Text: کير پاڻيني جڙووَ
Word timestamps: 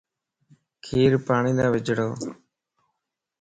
کير 0.85 1.11
پاڻيني 1.25 1.65
جڙووَ 1.85 2.15